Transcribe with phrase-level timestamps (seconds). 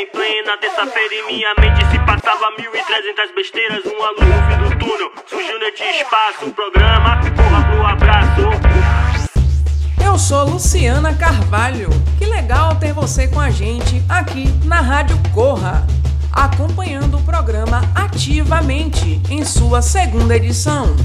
[0.00, 3.84] em plena terça-feira e minha mente se passava mil e trezentas besteiras.
[3.84, 6.46] Uma luz no fim do túnel, surgiu neste espaço.
[6.46, 8.40] O programa, corra pro abraço.
[10.02, 11.90] Eu sou Luciana Carvalho.
[12.18, 15.86] Que legal ter você com a gente aqui na Rádio Corra,
[16.32, 20.96] acompanhando o programa ativamente em sua segunda edição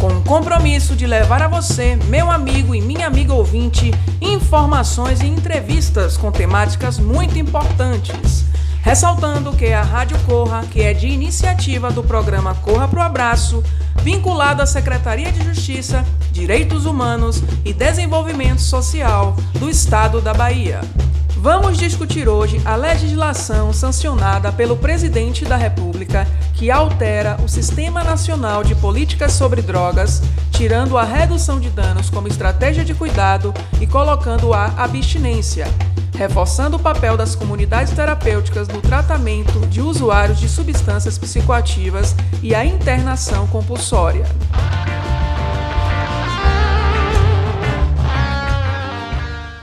[0.00, 5.26] com o compromisso de levar a você, meu amigo e minha amiga ouvinte, informações e
[5.26, 8.47] entrevistas com temáticas muito importantes.
[8.88, 13.62] Ressaltando que a Rádio Corra, que é de iniciativa do programa Corra Pro Abraço,
[14.02, 16.02] vinculado à Secretaria de Justiça,
[16.32, 20.80] Direitos Humanos e Desenvolvimento Social do Estado da Bahia.
[21.36, 28.64] Vamos discutir hoje a legislação sancionada pelo presidente da República que altera o Sistema Nacional
[28.64, 33.52] de Políticas sobre Drogas, tirando a redução de danos como estratégia de cuidado
[33.82, 35.66] e colocando a abstinência,
[36.14, 42.64] reforçando o papel das comunidades terapêuticas no tratamento de usuários de substâncias psicoativas e a
[42.64, 44.24] internação compulsória.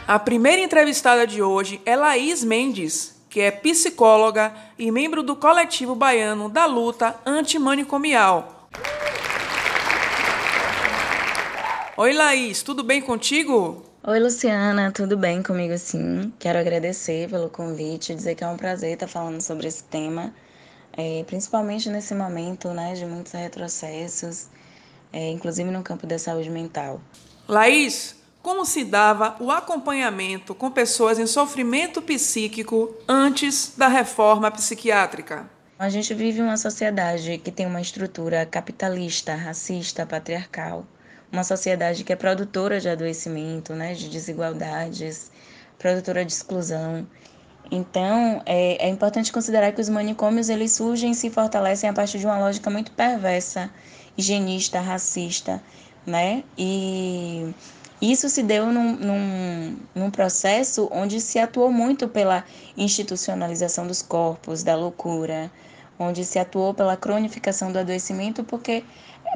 [0.07, 5.95] A primeira entrevistada de hoje é Laís Mendes, que é psicóloga e membro do coletivo
[5.95, 8.69] baiano da luta antimanicomial.
[11.97, 13.84] Oi, Laís, tudo bem contigo?
[14.07, 16.31] Oi, Luciana, tudo bem comigo sim?
[16.37, 20.31] Quero agradecer pelo convite, dizer que é um prazer estar falando sobre esse tema,
[20.95, 24.47] é, principalmente nesse momento né, de muitos retrocessos,
[25.11, 27.01] é, inclusive no campo da saúde mental.
[27.47, 35.49] Laís, como se dava o acompanhamento com pessoas em sofrimento psíquico antes da reforma psiquiátrica?
[35.79, 40.85] A gente vive uma sociedade que tem uma estrutura capitalista, racista, patriarcal,
[41.31, 45.31] uma sociedade que é produtora de adoecimento, né, de desigualdades,
[45.77, 47.07] produtora de exclusão.
[47.71, 52.19] Então, é, é importante considerar que os manicômios eles surgem e se fortalecem a partir
[52.19, 53.69] de uma lógica muito perversa,
[54.17, 55.61] higienista, racista,
[56.05, 56.43] né?
[56.57, 57.53] E
[58.01, 62.43] isso se deu num, num, num, processo onde se atuou muito pela
[62.77, 65.51] institucionalização dos corpos, da loucura,
[65.97, 68.83] onde se atuou pela cronificação do adoecimento, porque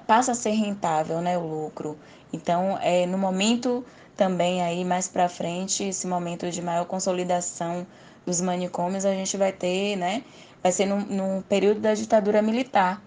[0.06, 1.98] passa a ser rentável né, o lucro.
[2.32, 3.84] Então, é, no momento
[4.16, 7.88] também aí mais para frente, esse momento de maior consolidação
[8.26, 10.24] dos manicômios, a gente vai ter, né,
[10.62, 13.02] vai ser no, no período da ditadura militar,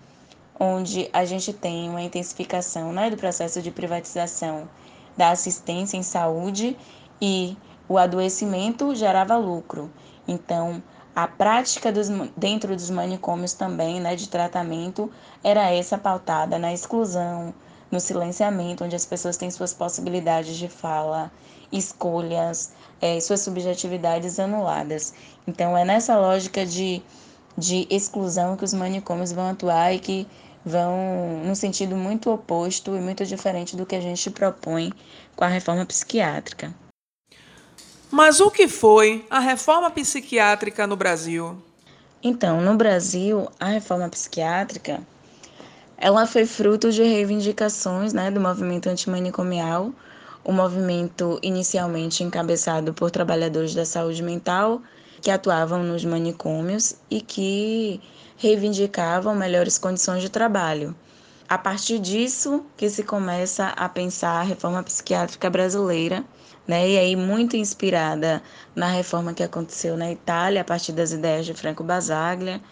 [0.58, 4.68] onde a gente tem uma intensificação né, do processo de privatização
[5.16, 6.76] da assistência em saúde
[7.20, 7.56] e
[7.88, 9.90] o adoecimento gerava lucro.
[10.26, 10.82] Então,
[11.14, 15.10] a prática dos, dentro dos manicômios também, né, de tratamento,
[15.44, 17.54] era essa pautada na exclusão,
[17.90, 21.30] no silenciamento, onde as pessoas têm suas possibilidades de fala,
[21.70, 25.12] escolhas, é, suas subjetividades anuladas.
[25.46, 27.02] Então, é nessa lógica de,
[27.58, 30.26] de exclusão que os manicômios vão atuar e que
[30.64, 34.92] vão no sentido muito oposto e muito diferente do que a gente propõe
[35.36, 36.74] com a reforma psiquiátrica.
[38.12, 41.56] Mas o que foi a reforma psiquiátrica no Brasil?
[42.22, 45.00] Então, no Brasil, a reforma psiquiátrica
[45.96, 49.90] ela foi fruto de reivindicações né, do movimento antimanicomial,
[50.44, 54.82] o movimento inicialmente encabeçado por trabalhadores da saúde mental
[55.22, 57.98] que atuavam nos manicômios e que
[58.36, 60.94] reivindicavam melhores condições de trabalho.
[61.48, 66.22] A partir disso que se começa a pensar a reforma psiquiátrica brasileira,
[66.72, 66.88] né?
[66.88, 68.42] E aí muito inspirada
[68.74, 72.62] na reforma que aconteceu na Itália a partir das ideias de Franco Basaglia.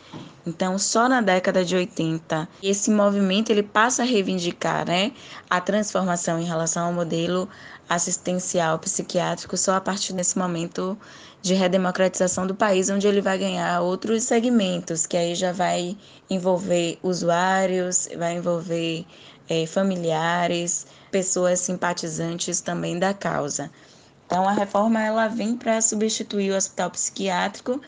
[0.47, 5.13] Então, só na década de 80, esse movimento ele passa a reivindicar, né,
[5.51, 7.47] a transformação em relação ao modelo
[7.91, 10.97] assistencial psiquiátrico só a partir desse momento
[11.43, 15.95] de redemocratização do país, onde ele vai ganhar outros segmentos, que aí já vai
[16.31, 19.05] envolver usuários, vai envolver
[19.47, 23.71] é, familiares, pessoas simpatizantes também da causa.
[24.31, 27.81] Então, a reforma ela vem para substituir o hospital psiquiátrico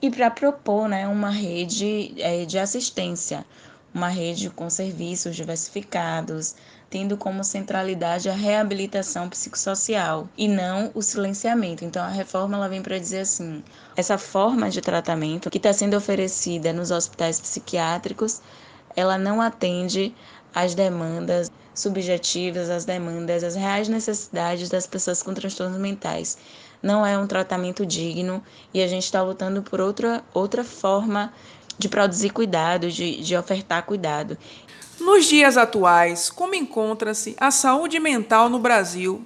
[0.00, 3.44] e para propor né, uma rede é, de assistência,
[3.92, 6.54] uma rede com serviços diversificados,
[6.88, 11.84] tendo como centralidade a reabilitação psicossocial e não o silenciamento.
[11.84, 13.64] Então a reforma ela vem para dizer assim,
[13.96, 18.40] essa forma de tratamento que está sendo oferecida nos hospitais psiquiátricos,
[18.94, 20.14] ela não atende
[20.54, 26.38] às demandas subjetivas, às demandas, às reais necessidades das pessoas com transtornos mentais.
[26.82, 28.42] Não é um tratamento digno
[28.72, 31.32] e a gente está lutando por outra, outra forma
[31.78, 34.36] de produzir cuidado, de, de ofertar cuidado.
[35.00, 39.24] Nos dias atuais, como encontra-se a saúde mental no Brasil?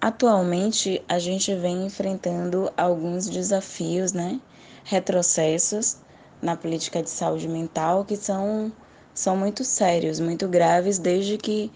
[0.00, 4.40] Atualmente, a gente vem enfrentando alguns desafios, né?
[4.88, 5.98] retrocessos
[6.40, 8.72] na política de saúde mental que são,
[9.18, 11.72] são muito sérios, muito graves, desde que,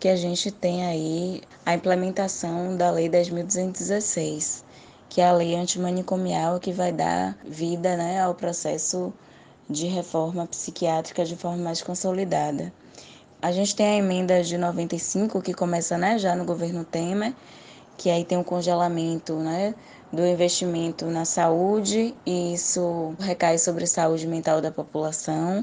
[0.00, 4.64] que a gente tem aí a implementação da Lei 10.216,
[5.10, 9.12] que é a lei antimanicomial que vai dar vida né, ao processo
[9.68, 12.72] de reforma psiquiátrica de forma mais consolidada.
[13.42, 17.34] A gente tem a emenda de 95 que começa né, já no governo Temer,
[17.98, 19.74] que aí tem um congelamento né,
[20.10, 25.62] do investimento na saúde e isso recai sobre a saúde mental da população.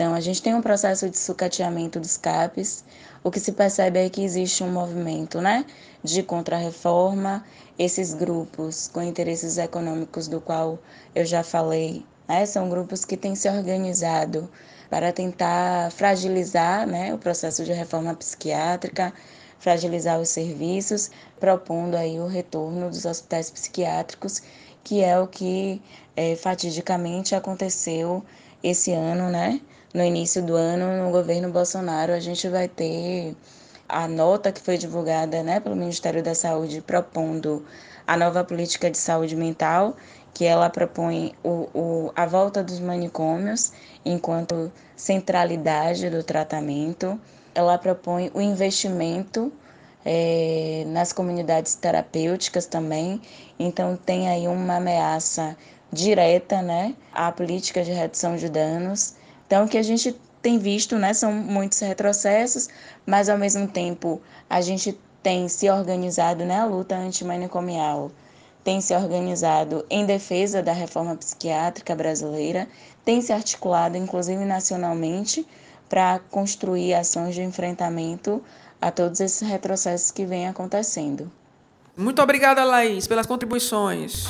[0.00, 2.82] Então, a gente tem um processo de sucateamento dos CAPs.
[3.22, 5.66] O que se percebe é que existe um movimento né,
[6.02, 7.44] de contrarreforma.
[7.78, 10.78] Esses grupos com interesses econômicos, do qual
[11.14, 14.50] eu já falei, né, são grupos que têm se organizado
[14.88, 19.12] para tentar fragilizar né, o processo de reforma psiquiátrica,
[19.58, 24.42] fragilizar os serviços, propondo aí o retorno dos hospitais psiquiátricos,
[24.82, 25.82] que é o que
[26.16, 28.24] é, fatidicamente aconteceu
[28.62, 29.60] esse ano, né?
[29.92, 33.34] No início do ano, no governo Bolsonaro, a gente vai ter
[33.88, 37.64] a nota que foi divulgada né, pelo Ministério da Saúde propondo
[38.06, 39.96] a nova política de saúde mental,
[40.32, 43.72] que ela propõe o, o, a volta dos manicômios
[44.04, 47.20] enquanto centralidade do tratamento.
[47.52, 49.52] Ela propõe o investimento
[50.04, 53.20] é, nas comunidades terapêuticas também.
[53.58, 55.56] Então, tem aí uma ameaça
[55.92, 59.18] direta né, à política de redução de danos.
[59.50, 62.68] Então, o que a gente tem visto né, são muitos retrocessos,
[63.04, 68.12] mas ao mesmo tempo a gente tem se organizado na né, luta antimanicomial,
[68.62, 72.68] tem se organizado em defesa da reforma psiquiátrica brasileira,
[73.04, 75.44] tem se articulado, inclusive nacionalmente,
[75.88, 78.40] para construir ações de enfrentamento
[78.80, 81.28] a todos esses retrocessos que vêm acontecendo.
[81.96, 84.26] Muito obrigada, Laís, pelas contribuições.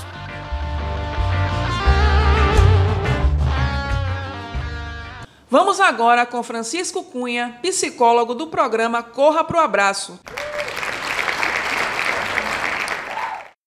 [5.51, 10.21] Vamos agora com Francisco Cunha, psicólogo do programa Corra pro Abraço.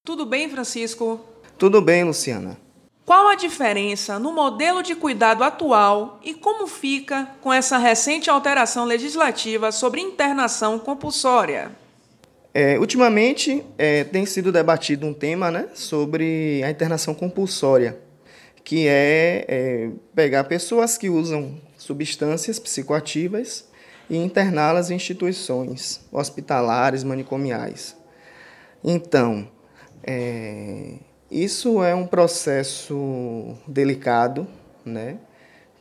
[0.05, 1.19] Tudo bem, Francisco?
[1.57, 2.57] Tudo bem, Luciana.
[3.05, 8.85] Qual a diferença no modelo de cuidado atual e como fica com essa recente alteração
[8.85, 11.69] legislativa sobre internação compulsória?
[12.53, 17.99] É, ultimamente é, tem sido debatido um tema né, sobre a internação compulsória,
[18.63, 23.65] que é, é pegar pessoas que usam substâncias psicoativas
[24.09, 27.95] e interná-las em instituições hospitalares, manicomiais.
[28.83, 29.47] Então,
[30.03, 30.95] é,
[31.29, 34.47] isso é um processo delicado,
[34.85, 35.17] né?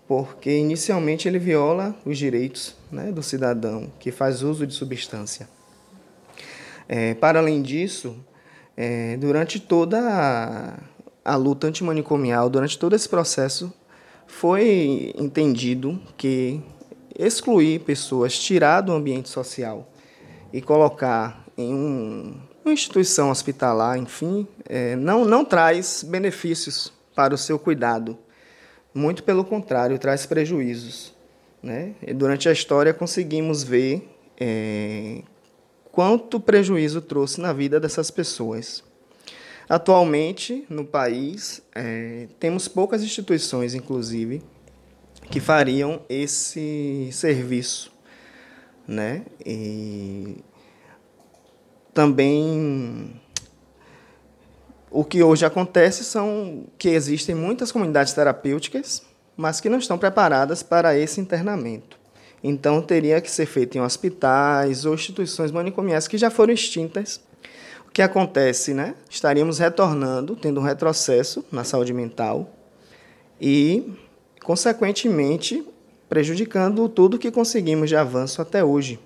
[0.06, 5.48] porque inicialmente ele viola os direitos né, do cidadão que faz uso de substância.
[6.88, 8.16] É, para além disso,
[8.76, 10.78] é, durante toda a,
[11.24, 13.72] a luta antimanicomial, durante todo esse processo,
[14.32, 16.60] foi entendido que
[17.16, 19.92] excluir pessoas, tirar do ambiente social
[20.52, 22.34] e colocar em um
[22.64, 28.16] uma instituição hospitalar, enfim, é, não, não traz benefícios para o seu cuidado.
[28.94, 31.12] Muito pelo contrário, traz prejuízos.
[31.60, 31.94] Né?
[32.00, 34.08] E durante a história conseguimos ver
[34.38, 35.22] é,
[35.90, 38.84] quanto prejuízo trouxe na vida dessas pessoas.
[39.72, 44.42] Atualmente, no país, é, temos poucas instituições, inclusive,
[45.30, 47.90] que fariam esse serviço.
[48.86, 49.22] Né?
[49.46, 50.36] E
[51.94, 53.18] também
[54.90, 59.02] o que hoje acontece são que existem muitas comunidades terapêuticas,
[59.34, 61.98] mas que não estão preparadas para esse internamento.
[62.44, 67.22] Então teria que ser feito em hospitais ou instituições manicomiais que já foram extintas.
[67.92, 68.94] O que acontece, né?
[69.10, 72.50] Estaríamos retornando, tendo um retrocesso na saúde mental
[73.38, 73.92] e,
[74.42, 75.62] consequentemente,
[76.08, 78.98] prejudicando tudo que conseguimos de avanço até hoje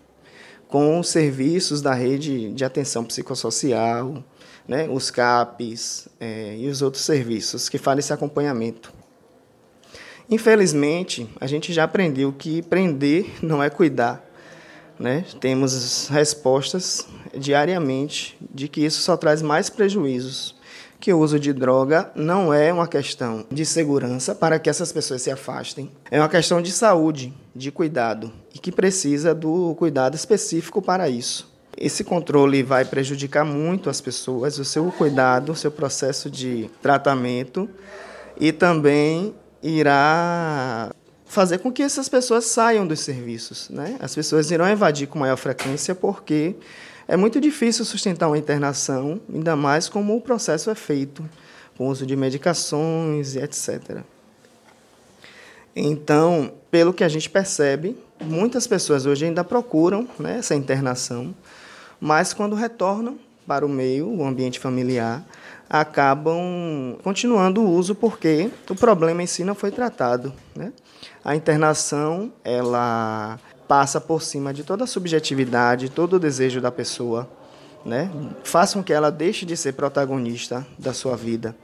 [0.69, 4.23] com os serviços da rede de atenção psicossocial,
[4.69, 8.93] né, os CAPs é, e os outros serviços que fazem esse acompanhamento.
[10.31, 14.25] Infelizmente, a gente já aprendeu que prender não é cuidar.
[14.97, 15.25] Né?
[15.41, 17.05] Temos respostas
[17.39, 20.57] diariamente de que isso só traz mais prejuízos
[21.01, 25.23] que o uso de droga não é uma questão de segurança para que essas pessoas
[25.23, 30.81] se afastem, é uma questão de saúde, de cuidado e que precisa do cuidado específico
[30.81, 31.55] para isso.
[31.77, 37.69] Esse controle vai prejudicar muito as pessoas, o seu cuidado, o seu processo de tratamento
[38.41, 40.91] e também irá
[41.27, 43.69] fazer com que essas pessoas saiam dos serviços.
[43.69, 43.97] Né?
[44.01, 46.57] As pessoas irão evadir com maior frequência porque
[47.09, 51.29] é muito difícil sustentar uma internação, ainda mais como o processo é feito
[51.77, 53.99] com uso de medicações e etc.
[55.75, 61.35] Então, pelo que a gente percebe, muitas pessoas hoje ainda procuram né, essa internação,
[62.01, 65.23] mas quando retornam para o meio, o ambiente familiar,
[65.69, 70.33] acabam continuando o uso porque o problema em si não foi tratado.
[70.55, 70.73] Né?
[71.25, 77.29] A internação ela passa por cima de toda a subjetividade, todo o desejo da pessoa,
[77.85, 78.11] né?
[78.45, 81.55] faz com que ela deixe de ser protagonista da sua vida.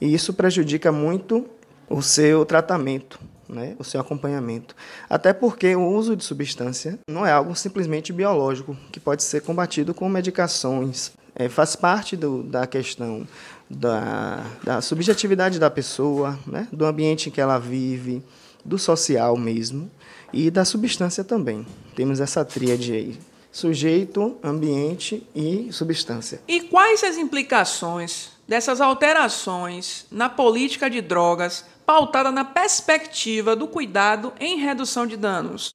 [0.00, 1.46] E isso prejudica muito
[1.88, 3.18] o seu tratamento,
[3.48, 4.74] né, o seu acompanhamento.
[5.08, 9.94] Até porque o uso de substância não é algo simplesmente biológico, que pode ser combatido
[9.94, 11.12] com medicações.
[11.34, 13.26] É, faz parte do, da questão
[13.68, 18.22] da, da subjetividade da pessoa, né, do ambiente em que ela vive,
[18.64, 19.90] do social mesmo
[20.34, 21.64] e da substância também.
[21.94, 23.18] Temos essa tríade aí.
[23.52, 26.40] Sujeito, ambiente e substância.
[26.48, 34.32] E quais as implicações dessas alterações na política de drogas pautada na perspectiva do cuidado
[34.40, 35.74] em redução de danos.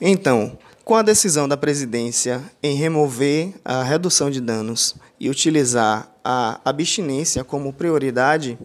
[0.00, 6.60] Então, com a decisão da presidência em remover a redução de danos e utilizar a
[6.64, 8.58] abstinência como prioridade,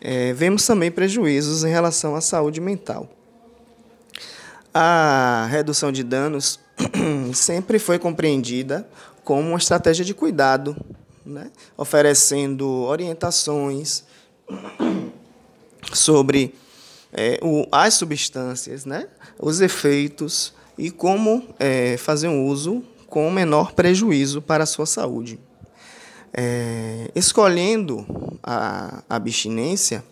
[0.00, 3.08] é, vemos também prejuízos em relação à saúde mental.
[4.76, 6.58] A redução de danos
[7.32, 8.84] sempre foi compreendida
[9.22, 10.76] como uma estratégia de cuidado,
[11.24, 11.52] né?
[11.76, 14.02] oferecendo orientações
[15.94, 16.56] sobre
[17.12, 19.06] é, o, as substâncias, né?
[19.38, 25.38] os efeitos e como é, fazer um uso com menor prejuízo para a sua saúde.
[26.36, 28.04] É, escolhendo
[28.42, 30.04] a, a abstinência,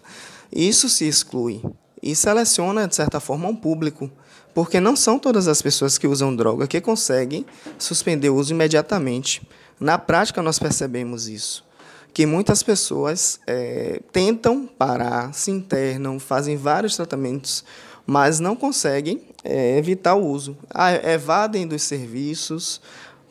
[0.52, 1.60] isso se exclui
[2.00, 4.08] e seleciona, de certa forma, um público,
[4.54, 7.46] porque não são todas as pessoas que usam droga que conseguem
[7.78, 9.42] suspender o uso imediatamente.
[9.80, 11.64] Na prática, nós percebemos isso
[12.12, 17.64] que muitas pessoas é, tentam parar, se internam, fazem vários tratamentos,
[18.06, 20.56] mas não conseguem é, evitar o uso.
[21.04, 22.80] Evadem dos serviços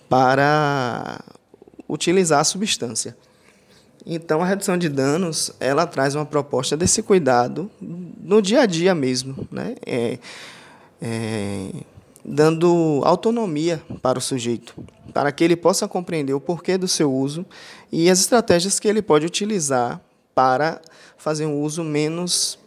[0.09, 1.23] para
[1.87, 3.15] utilizar a substância.
[4.03, 8.95] Então, a redução de danos, ela traz uma proposta desse cuidado no dia a dia
[8.95, 9.75] mesmo, né?
[9.85, 10.17] É,
[11.01, 11.69] é,
[12.23, 14.75] dando autonomia para o sujeito,
[15.13, 17.45] para que ele possa compreender o porquê do seu uso
[17.91, 19.99] e as estratégias que ele pode utilizar
[20.35, 20.81] para
[21.17, 22.59] fazer um uso menos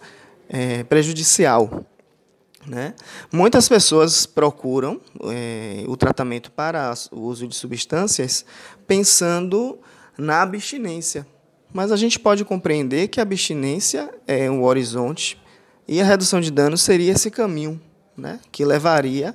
[0.49, 1.85] é, prejudicial.
[2.67, 2.95] Né?
[3.31, 8.45] Muitas pessoas procuram é, o tratamento para o uso de substâncias
[8.87, 9.79] pensando
[10.17, 11.27] na abstinência,
[11.73, 15.41] mas a gente pode compreender que a abstinência é um horizonte
[15.87, 17.81] e a redução de danos seria esse caminho
[18.17, 19.35] né, que levaria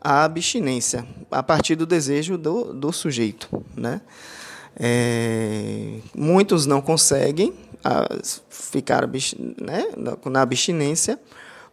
[0.00, 3.48] à abstinência, a partir do desejo do, do sujeito.
[3.76, 4.00] Né?
[4.78, 7.54] É, muitos não conseguem
[8.48, 9.08] ficar
[9.60, 9.86] né,
[10.24, 11.18] na abstinência,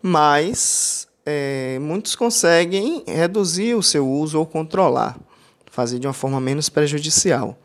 [0.02, 5.18] mas é, muitos conseguem reduzir o seu uso ou controlar,
[5.72, 7.58] fazer de uma forma menos prejudicial.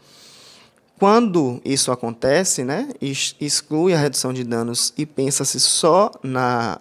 [0.98, 6.80] Quando isso acontece, né, exclui a redução de danos e pensa-se só na,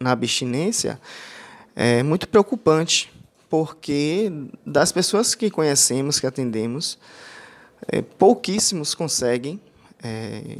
[0.00, 1.00] na abstinência,
[1.74, 3.12] é muito preocupante,
[3.48, 4.32] porque
[4.64, 6.98] das pessoas que conhecemos, que atendemos,
[7.88, 9.60] é, pouquíssimos conseguem
[10.02, 10.58] é,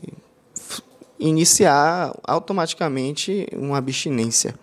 [1.19, 4.55] iniciar automaticamente uma abstinência.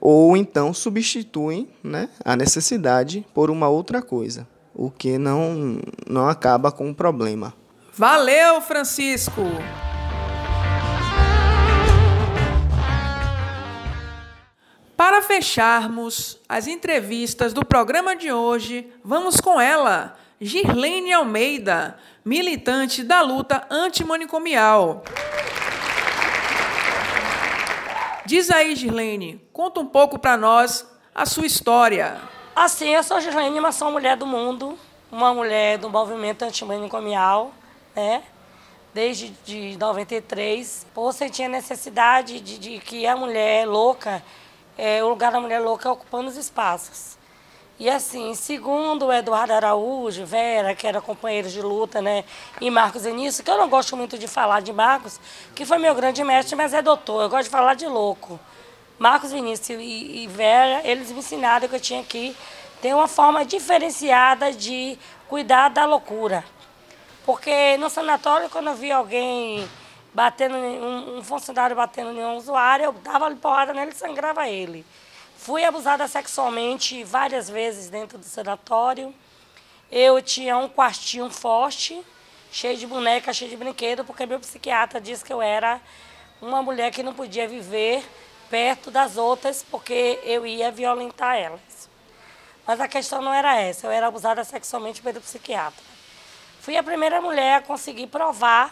[0.00, 5.78] Ou então substituem né, a necessidade por uma outra coisa, o que não,
[6.08, 7.52] não acaba com o problema.
[7.92, 9.42] Valeu, Francisco!
[15.10, 23.20] Para fecharmos as entrevistas do programa de hoje, vamos com ela, Girlene Almeida, militante da
[23.20, 25.02] luta antimanicomial.
[28.24, 32.16] Diz aí, Girlene, conta um pouco para nós a sua história.
[32.54, 34.78] Assim, eu sou Girlene, mas sou uma mulher do mundo,
[35.10, 37.52] uma mulher do movimento antimanicomial,
[37.96, 38.22] né?
[38.94, 44.22] Desde de 93, por sentir a necessidade de, de que a mulher louca
[44.80, 47.18] é, o lugar da mulher louca ocupando os espaços.
[47.78, 52.24] E assim, segundo o Eduardo Araújo, Vera, que era companheiro de luta, né,
[52.60, 55.20] e Marcos Enício, que eu não gosto muito de falar de Marcos,
[55.54, 58.40] que foi meu grande mestre, mas é doutor, eu gosto de falar de louco.
[58.98, 62.34] Marcos Vinícius e, e Vera, eles me ensinaram que eu tinha que
[62.80, 66.42] ter uma forma diferenciada de cuidar da loucura.
[67.26, 69.68] Porque no sanatório, quando eu vi alguém
[70.12, 74.84] batendo um, um funcionário batendo em um usuário, eu dava porrada nele e sangrava ele.
[75.36, 79.14] Fui abusada sexualmente várias vezes dentro do sanatório.
[79.90, 82.04] Eu tinha um quartinho forte
[82.52, 85.80] cheio de boneca, cheio de brinquedo, porque meu psiquiatra disse que eu era
[86.42, 88.04] uma mulher que não podia viver
[88.50, 91.88] perto das outras porque eu ia violentar elas.
[92.66, 95.82] Mas a questão não era essa, eu era abusada sexualmente pelo psiquiatra.
[96.60, 98.70] Fui a primeira mulher a conseguir provar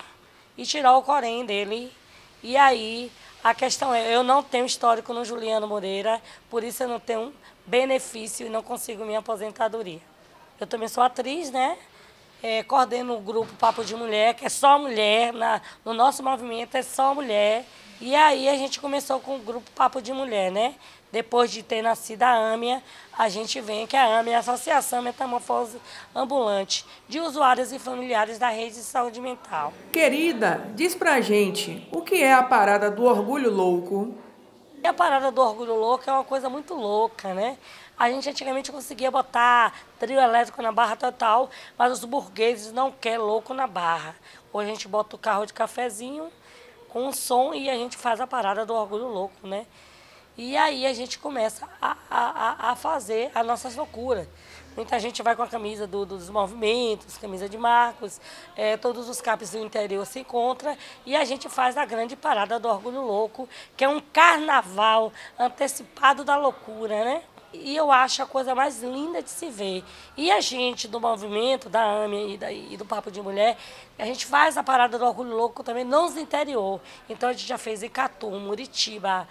[0.59, 1.91] e tirar o corém dele.
[2.43, 3.11] E aí
[3.43, 7.33] a questão é, eu não tenho histórico no Juliano Moreira, por isso eu não tenho
[7.65, 10.01] benefício e não consigo minha aposentadoria.
[10.61, 11.79] Eu também sou atriz, né?
[12.43, 16.77] É, coordeno o grupo Papo de Mulher, que é só mulher, na, no nosso movimento
[16.77, 17.65] é só mulher.
[18.01, 20.75] E aí a gente começou com o grupo Papo de Mulher, né?
[21.11, 22.83] Depois de ter nascido a AMIA,
[23.17, 25.81] a gente vem que a AMIA é a Associação Metamorfose
[26.15, 29.73] Ambulante de Usuários e Familiares da Rede de Saúde Mental.
[29.91, 34.15] Querida, diz pra gente, o que é a parada do orgulho louco?
[34.83, 37.57] E a parada do orgulho louco é uma coisa muito louca, né?
[37.99, 43.19] A gente antigamente conseguia botar trio elétrico na barra total, mas os burgueses não querem
[43.19, 44.15] louco na barra.
[44.53, 46.31] Hoje a gente bota o carro de cafezinho
[46.89, 49.67] com som e a gente faz a parada do orgulho louco, né?
[50.39, 54.29] E aí a gente começa a, a, a fazer as nossas loucuras.
[54.77, 58.21] Muita gente vai com a camisa do, dos movimentos, camisa de Marcos,
[58.55, 62.61] é, todos os capes do interior se encontram e a gente faz a grande parada
[62.61, 67.23] do Orgulho Louco, que é um carnaval antecipado da loucura, né?
[67.53, 69.83] E eu acho a coisa mais linda de se ver.
[70.17, 73.57] E a gente do movimento, da AME e, da, e do Papo de Mulher,
[73.99, 76.81] a gente faz a parada do Orgulho Louco também nos interior.
[77.09, 79.27] Então a gente já fez Icatu, Muritiba,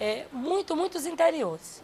[0.00, 1.82] é, muito, muitos interiores.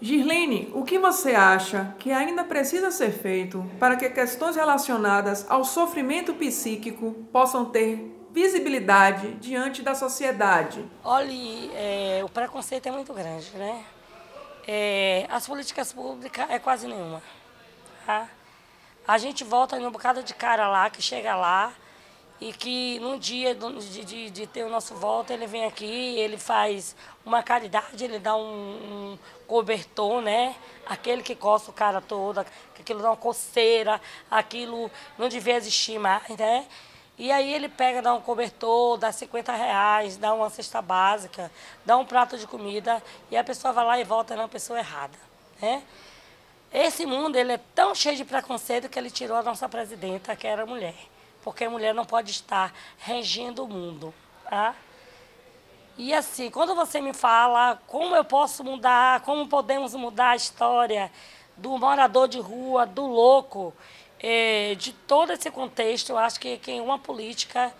[0.00, 5.64] Girlene, o que você acha que ainda precisa ser feito para que questões relacionadas ao
[5.64, 10.84] sofrimento psíquico possam ter visibilidade diante da sociedade?
[11.04, 13.84] Olhe, é, o preconceito é muito grande, né?
[14.66, 17.22] É, as políticas públicas é quase nenhuma.
[18.04, 18.28] Tá?
[19.06, 21.72] A gente volta em um bocado de cara lá, que chega lá,
[22.40, 26.36] e que num dia de, de, de, ter o nosso voto, ele vem aqui, ele
[26.36, 30.56] faz uma caridade, ele dá um, um cobertor, né?
[30.84, 32.44] Aquele que coça o cara todo,
[32.78, 36.66] aquilo dá uma coceira, aquilo não devia existir mais, né?
[37.16, 41.48] E aí ele pega, dá um cobertor, dá 50 reais, dá uma cesta básica,
[41.84, 45.16] dá um prato de comida e a pessoa vai lá e volta na pessoa errada,
[45.60, 45.82] né?
[46.72, 50.46] Esse mundo ele é tão cheio de preconceito que ele tirou a nossa presidenta, que
[50.46, 51.11] era mulher
[51.42, 54.14] porque a mulher não pode estar regendo o mundo.
[54.48, 54.74] Tá?
[55.96, 61.10] E assim, quando você me fala como eu posso mudar, como podemos mudar a história
[61.56, 63.74] do morador de rua, do louco,
[64.18, 67.72] eh, de todo esse contexto, eu acho que, que uma política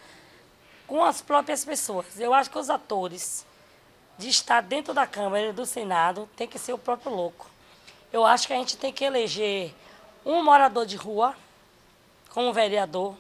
[0.87, 2.20] com as próprias pessoas.
[2.20, 3.46] Eu acho que os atores
[4.18, 7.51] de estar dentro da Câmara e do Senado tem que ser o próprio louco.
[8.12, 9.75] Eu acho que a gente tem que eleger
[10.25, 11.35] um morador de rua
[12.29, 13.14] como vereador,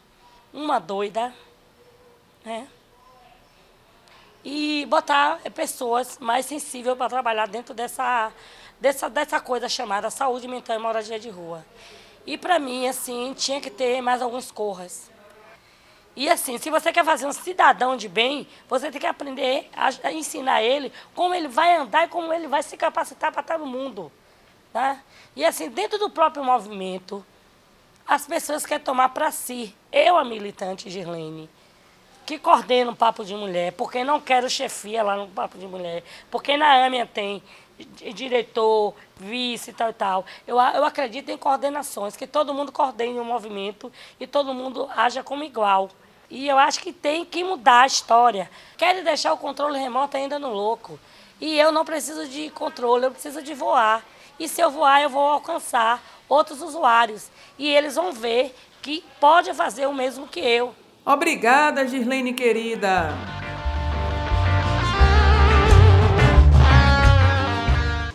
[0.52, 1.32] uma doida,
[2.44, 2.68] né?
[4.44, 8.32] E botar pessoas mais sensíveis para trabalhar dentro dessa,
[8.80, 11.64] dessa, dessa coisa chamada saúde mental e moradia de rua.
[12.26, 15.10] E para mim, assim, tinha que ter mais alguns corras.
[16.14, 20.12] E assim, se você quer fazer um cidadão de bem, você tem que aprender a,
[20.12, 23.66] ensinar ele como ele vai andar e como ele vai se capacitar para estar no
[23.66, 24.12] mundo.
[24.72, 25.00] Tá?
[25.34, 27.24] E assim, dentro do próprio movimento,
[28.06, 29.74] as pessoas querem tomar para si.
[29.92, 31.48] Eu, a militante Girlene,
[32.24, 36.02] que coordeno o Papo de Mulher, porque não quero chefia lá no Papo de Mulher,
[36.30, 37.42] porque na AMIA tem
[38.14, 40.26] diretor, vice e tal e tal.
[40.46, 44.88] Eu, eu acredito em coordenações, que todo mundo coordene o um movimento e todo mundo
[44.94, 45.90] haja como igual.
[46.30, 48.50] E eu acho que tem que mudar a história.
[48.76, 50.98] Querem deixar o controle remoto ainda no louco.
[51.40, 54.02] E eu não preciso de controle, eu preciso de voar.
[54.38, 57.30] E se eu voar, eu vou alcançar outros usuários.
[57.58, 60.74] E eles vão ver que pode fazer o mesmo que eu.
[61.04, 63.10] Obrigada, Girlene querida.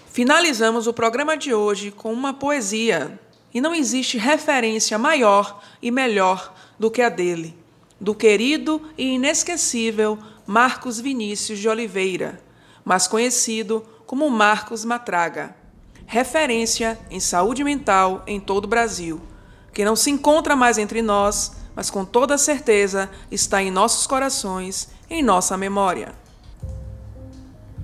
[0.08, 3.20] Finalizamos o programa de hoje com uma poesia.
[3.54, 7.58] E não existe referência maior e melhor do que a dele,
[8.00, 12.42] do querido e inesquecível Marcos Vinícius de Oliveira,
[12.84, 15.57] mais conhecido como Marcos Matraga
[16.08, 19.22] referência em saúde mental em todo o Brasil,
[19.74, 24.90] que não se encontra mais entre nós, mas com toda certeza está em nossos corações,
[25.10, 26.14] em nossa memória.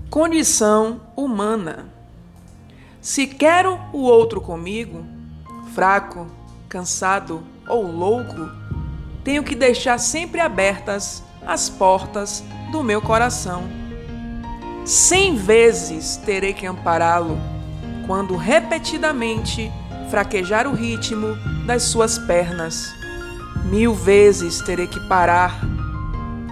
[0.09, 1.91] Condição humana.
[3.01, 5.05] Se quero o outro comigo,
[5.73, 6.25] fraco,
[6.69, 8.49] cansado ou louco,
[9.21, 13.63] tenho que deixar sempre abertas as portas do meu coração.
[14.85, 17.52] Cem vezes terei que ampará-lo
[18.05, 19.71] quando repetidamente
[20.09, 21.35] fraquejar o ritmo
[21.65, 22.93] das suas pernas.
[23.65, 25.59] Mil vezes terei que parar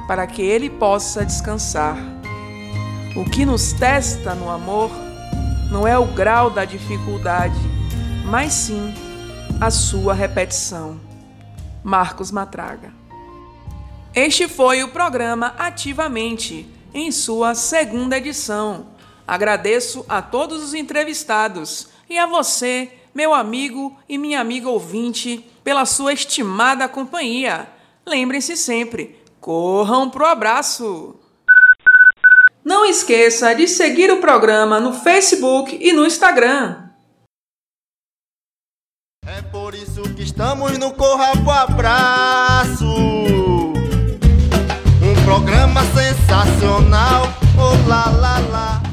[0.08, 1.98] para que ele possa descansar.
[3.16, 4.90] O que nos testa no amor
[5.72, 7.60] não é o grau da dificuldade,
[8.26, 8.94] mas sim
[9.60, 11.00] a sua repetição.
[11.84, 12.94] Marcos Matraga.
[14.14, 18.88] Este foi o programa Ativamente, em sua segunda edição.
[19.32, 25.86] Agradeço a todos os entrevistados e a você, meu amigo e minha amiga ouvinte, pela
[25.86, 27.65] sua estimada companhia.
[28.06, 31.15] Lembrem-se sempre, corram pro abraço!
[32.62, 36.89] Não esqueça de seguir o programa no Facebook e no Instagram.
[39.26, 42.86] É por isso que estamos no Corra pro Abraço.
[45.02, 47.28] Um programa sensacional.
[47.58, 48.90] Oh lá lá lá.